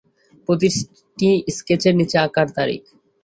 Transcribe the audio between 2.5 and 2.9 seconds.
তারিখ।